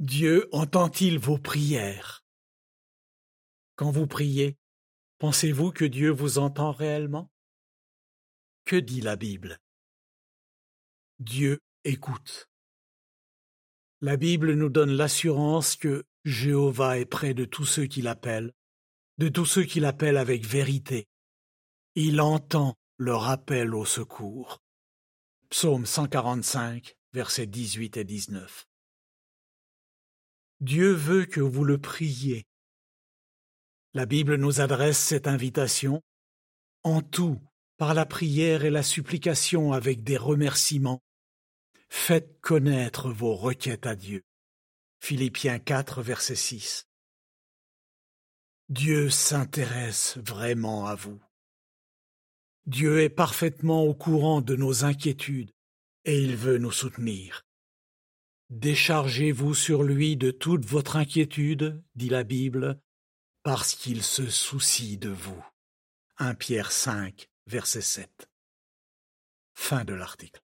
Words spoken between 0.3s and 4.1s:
entend-il vos prières? Quand vous